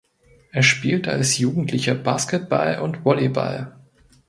Er 0.51 0.63
spielte 0.63 1.11
als 1.11 1.37
Jugendlicher 1.37 1.93
Basketball 1.93 2.79
und 2.79 3.05
Volleyball. 3.05 3.77